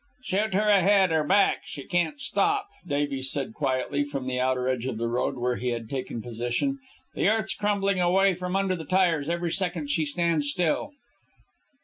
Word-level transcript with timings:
"Shoot 0.23 0.55
her 0.55 0.67
ahead, 0.67 1.11
or 1.11 1.23
back 1.23 1.61
she 1.65 1.83
can't 1.85 2.19
stop," 2.19 2.69
Davies 2.87 3.29
said 3.29 3.53
quietly, 3.53 4.03
from 4.03 4.25
the 4.25 4.39
outer 4.39 4.67
edge 4.67 4.87
of 4.87 4.97
the 4.97 5.07
road, 5.07 5.37
where 5.37 5.57
he 5.57 5.67
had 5.67 5.87
taken 5.91 6.23
position. 6.23 6.79
"The 7.13 7.27
earth's 7.27 7.53
crumbling 7.53 8.01
away 8.01 8.33
from 8.33 8.55
under 8.55 8.75
the 8.75 8.83
tires 8.85 9.29
every 9.29 9.51
second 9.51 9.91
she 9.91 10.05
stands 10.05 10.49
still." 10.49 10.93